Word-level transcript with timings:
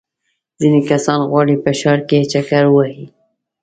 ځینې 0.59 0.79
کسان 0.89 1.19
غواړي 1.29 1.55
په 1.63 1.71
ښار 1.79 1.99
کې 2.09 2.27
چکر 2.31 2.65
ووهي. 2.69 3.05